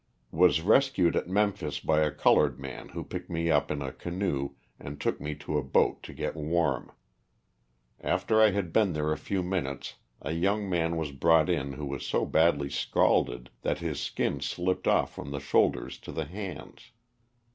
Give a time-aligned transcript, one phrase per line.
[0.31, 4.55] Was rescued at Memphis by a colored man who picked me up in a canoe
[4.79, 6.91] and took me to a boat to get warm.
[7.99, 11.85] After I had been there a few minutes a young man was brought in who
[11.85, 16.89] was so badly scalded that his skin slipped off from the shoulders to the hands.